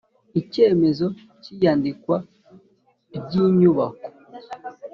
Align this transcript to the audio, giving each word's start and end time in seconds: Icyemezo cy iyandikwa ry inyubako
Icyemezo 0.41 1.05
cy 1.41 1.49
iyandikwa 1.53 2.15
ry 3.21 3.33
inyubako 3.43 4.07